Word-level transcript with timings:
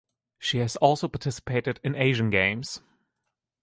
She 0.39 0.57
has 0.57 0.77
also 0.77 1.07
participated 1.07 1.79
in 1.83 1.93
Asian 1.93 2.31
Games. 2.31 2.81